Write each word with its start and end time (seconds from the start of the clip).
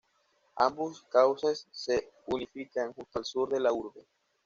Ambos 0.55 1.03
cauces 1.11 1.67
se 1.69 2.09
unifican 2.25 2.91
justo 2.93 3.19
al 3.19 3.25
sur 3.25 3.49
de 3.49 3.59
la 3.59 3.71
urbe. 3.71 4.03